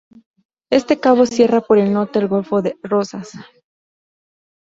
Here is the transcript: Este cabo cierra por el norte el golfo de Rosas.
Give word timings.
Este 0.71 0.99
cabo 0.99 1.27
cierra 1.27 1.61
por 1.61 1.77
el 1.77 1.93
norte 1.93 2.17
el 2.17 2.27
golfo 2.27 2.63
de 2.63 2.75
Rosas. 2.81 3.33